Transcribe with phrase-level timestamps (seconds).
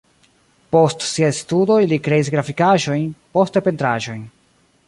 [0.75, 3.07] Post siaj studoj li kreis grafikaĵojn,
[3.37, 4.29] poste pentraĵojn.